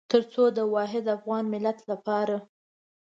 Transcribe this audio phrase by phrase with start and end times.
[0.11, 2.35] تر څو د واحد افغان ملت لپاره.